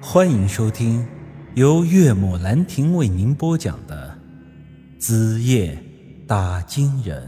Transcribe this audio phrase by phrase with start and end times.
[0.00, 1.06] 欢迎收听
[1.54, 4.16] 由岳母兰亭为您播讲的
[5.00, 5.82] 《子夜
[6.28, 7.26] 打金人》。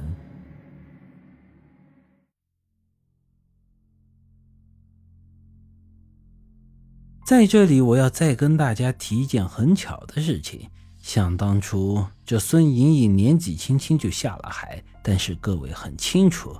[7.26, 10.68] 在这里，我要再跟大家提一件很巧的事情。
[10.98, 16.54] 想当初，这孙莹莹年纪轻轻就下了海，但是各位很清楚，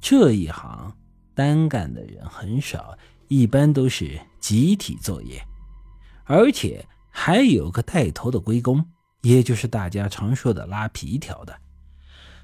[0.00, 0.90] 这一行
[1.34, 2.96] 单干的人很少，
[3.28, 5.42] 一般都是集体作业，
[6.24, 8.84] 而且还有个带头的龟公，
[9.22, 11.54] 也就是大家常说的拉皮条的。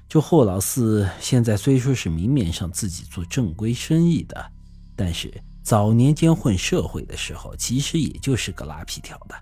[0.07, 4.51] 这霍老四现在虽说是明面上自己做正规生意的，
[4.95, 5.33] 但是
[5.63, 9.35] 早年间混社会的时候，其实也就是个拉皮条的。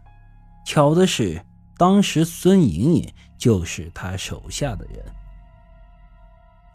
[0.65, 1.43] 巧的是。
[1.77, 5.01] 当时孙莹莹就是他手下的人。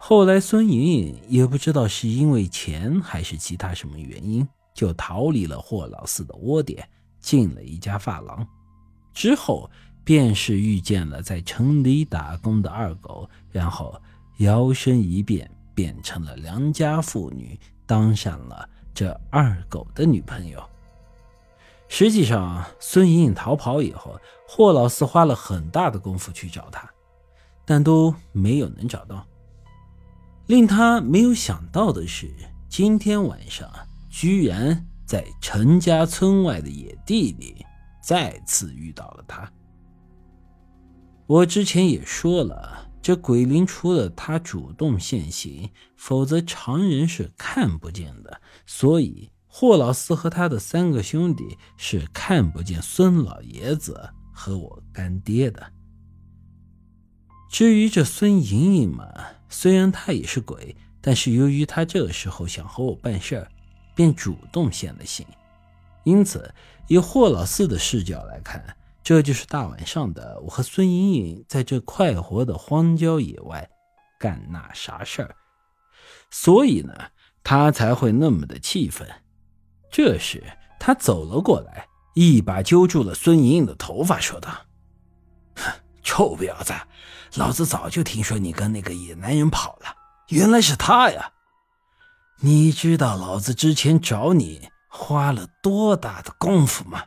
[0.06, 6.86] 后来孙莹莹也不知道是因为钱还是其他什么原因，就逃离了霍老四的窝点，
[7.20, 8.46] 进了一家发廊。
[9.14, 9.70] 之后
[10.04, 13.98] 便是遇见了在城里打工的二狗，然后
[14.40, 20.62] 摇身一变变成了良家妇女，当上了这二狗的女朋友。
[21.88, 26.86] 实际上，孙莹莹逃跑以后，霍老四花了很大的功夫去找她，
[27.64, 29.26] 但都没有能找到。
[30.46, 32.34] 令他没有想到的是，
[32.68, 33.70] 今天晚上
[34.10, 37.64] 居然在陈家村外的野地里
[38.02, 39.50] 再次遇到了他。
[41.26, 49.30] 我之前也说了，这鬼灵除了他主动现形，否则常人是看不见的，所以。
[49.56, 55.64] 霍老四和他的三个兄弟是看不见孙老爷子和我干爹的。
[57.48, 59.06] 至于这孙莹莹嘛，
[59.48, 63.48] 虽然他也是鬼，但是由于他这个时候想和我办事儿，
[63.94, 65.26] 便主动献了形。
[66.04, 66.52] 因此，
[66.88, 68.62] 以霍老四的视角来看，
[69.02, 73.68] 这就是大晚上的我和孙莹莹在这快活的荒郊野外
[74.18, 75.34] 干那啥事儿，
[76.30, 76.94] 所以呢，
[77.42, 79.08] 他才会那么的气愤。
[79.90, 80.42] 这时，
[80.80, 84.50] 他走了过来，一把揪住了孙莹莹的头发，说道
[86.04, 86.72] ：“臭婊子，
[87.34, 89.96] 老子早就听说你跟那个野男人跑了，
[90.28, 91.32] 原来是他呀！
[92.40, 97.02] 你知道老子之前找你花了多大的功夫吗？”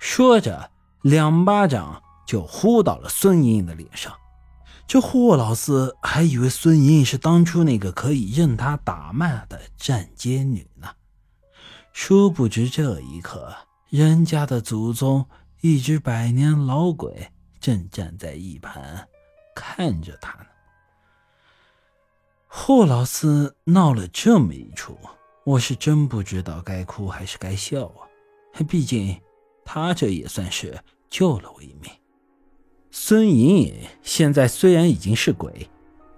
[0.00, 0.70] 说着，
[1.02, 4.12] 两巴掌就呼到了孙莹莹的脸上。
[4.86, 10.88] 这霍老四还以为孙莹莹是当初那个可以任他打骂的站街女呢。
[11.92, 13.54] 殊不知，这一刻，
[13.88, 15.26] 人家的祖宗
[15.60, 17.30] 一只百年老鬼
[17.60, 18.82] 正站在一旁
[19.54, 20.46] 看着他呢。
[22.46, 24.98] 霍老四闹了这么一出，
[25.44, 28.08] 我是真不知道该哭还是该笑啊！
[28.68, 29.20] 毕竟
[29.64, 31.90] 他这也算是救了我一命。
[32.90, 35.68] 孙莹莹现在虽然已经是鬼，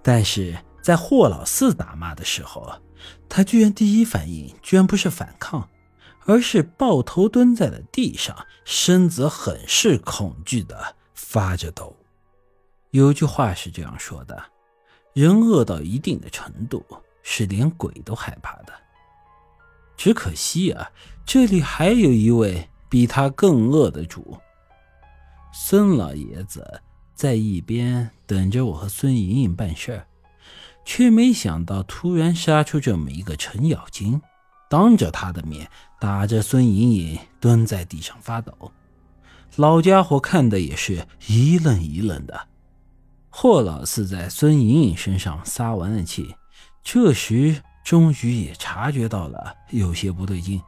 [0.01, 2.81] 但是在霍老四打骂的时候。
[3.27, 5.67] 他居然第一反应居然不是反抗，
[6.25, 11.95] 而是抱头蹲在了地上，身子很是恐惧的发着抖。
[12.91, 14.43] 有句话是这样说的：
[15.13, 16.85] 人饿到一定的程度，
[17.23, 18.73] 是连鬼都害怕的。
[19.95, 20.91] 只可惜啊，
[21.25, 24.37] 这里还有一位比他更恶的主。
[25.53, 26.81] 孙老爷子
[27.15, 30.07] 在一边等着我和孙莹莹办事儿。
[30.85, 34.21] 却没想到，突然杀出这么一个程咬金，
[34.69, 38.53] 当着他的面打着孙莹莹蹲在地上发抖。
[39.55, 42.47] 老家伙看的也是一愣一愣的。
[43.29, 46.35] 霍老四在孙莹莹身上撒完了气，
[46.83, 50.61] 这时终于也察觉到了有些不对劲。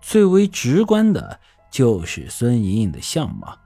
[0.00, 1.40] 最为直观的
[1.70, 3.58] 就是孙莹莹的相貌。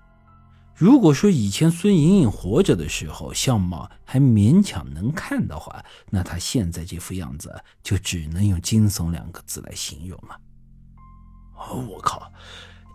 [0.74, 10.38] 如果说以前孙莹莹活着的时候相貌还勉强能看的话，那她现在这副样子就只能用惊悚两个字来形容了。
[11.88, 12.30] 我靠，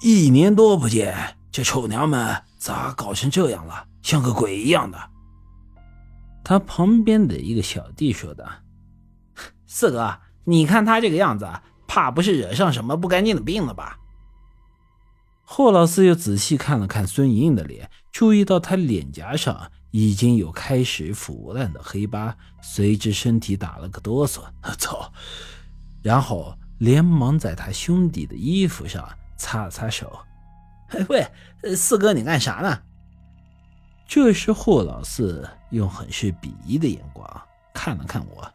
[0.03, 3.87] 一年多不见，这臭娘们咋搞成这样了？
[4.01, 4.97] 像个鬼一样的。
[6.43, 8.49] 他旁边的一个小弟说的
[9.67, 11.47] ：“四哥，你看他这个样子，
[11.87, 13.99] 怕不是惹上什么不干净的病了吧？”
[15.45, 24.41] 霍老四又仔细看了看孙莹莹的脸，注意到她脸颊上已经有开始腐烂的黑疤，随之身体打了个哆嗦。
[24.79, 25.11] 操！
[26.01, 29.07] 然后连忙在他兄弟的衣服上
[29.37, 30.17] 擦擦手。
[31.09, 31.25] 喂，
[31.75, 32.81] 四哥，你干啥呢？
[34.07, 37.41] 这时霍老四用很是鄙夷的眼光
[37.73, 38.53] 看了看我。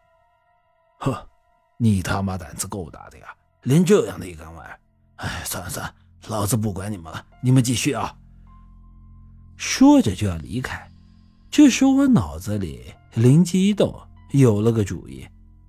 [0.99, 1.29] 呵，
[1.79, 3.27] 你他妈胆子够大的呀！
[3.63, 4.79] 连这样的一干玩，
[5.17, 5.95] 哎，算了算了，
[6.29, 8.17] 老子不管你们了，你们继续啊！
[9.57, 10.91] 说着就要离开，
[11.51, 13.99] 这时我脑子里灵机一动，
[14.33, 15.27] 有了个主意，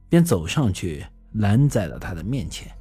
[0.09, 2.76] 便走上去拦在了他的面前。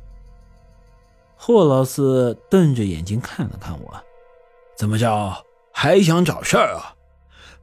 [1.37, 4.03] 霍老四瞪着眼睛看了看我，
[4.77, 6.95] 怎么着，还想找事儿啊？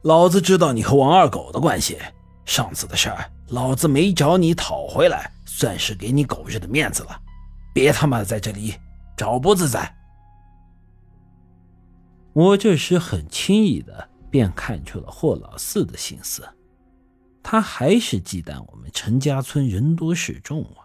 [0.02, 1.98] 老子知道你和王二狗的关系，
[2.44, 7.20] 上次的事儿，老子没找你讨回来，算是给你狗日的面子了。
[7.74, 8.74] 别他妈在这里
[9.16, 9.94] 找不自在！
[12.32, 16.48] 我这时很轻易的便看出了霍老四的心思，
[17.42, 20.83] 他还是忌惮我们陈家村人多势众啊。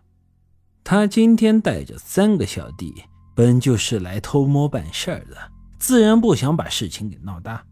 [0.90, 3.04] 他今天带着三个小弟，
[3.36, 5.38] 本就是来偷摸办事儿的，
[5.78, 7.64] 自然不想把事情给闹大，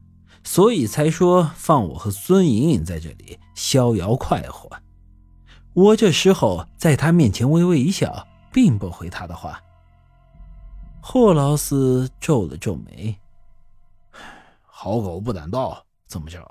[0.44, 4.70] 所以才说放我和孙莹莹在这里逍遥快活。
[5.74, 9.60] 我这时候在他面前微微一笑，并不回他的话。
[11.02, 13.18] 霍老四皱了皱眉
[14.62, 16.48] ：“好狗不挡道，怎么着？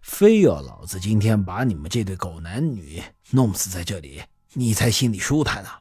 [0.00, 3.02] 非要老子今天把你们这对狗男女
[3.32, 4.22] 弄死在这里，
[4.54, 5.78] 你才心里舒坦啊？”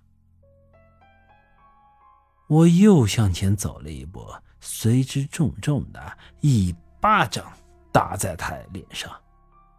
[2.49, 4.25] 我又向前走了一步，
[4.59, 7.53] 随之重重的一巴掌
[7.91, 9.07] 打在他脸上。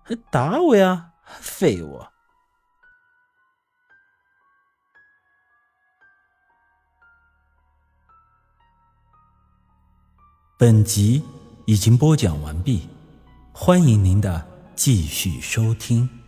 [0.05, 2.01] 还打我呀，废物！
[10.57, 11.25] 本集
[11.67, 12.89] 已经播讲完毕，
[13.53, 14.47] 欢迎您的
[14.77, 16.20] 继续收听。